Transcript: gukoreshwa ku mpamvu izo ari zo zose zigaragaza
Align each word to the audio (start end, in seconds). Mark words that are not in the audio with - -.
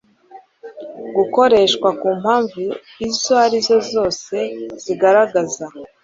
gukoreshwa 1.15 1.87
ku 1.99 2.07
mpamvu 2.21 2.63
izo 3.07 3.33
ari 3.45 3.57
zo 3.67 3.77
zose 3.91 4.35
zigaragaza 4.83 5.65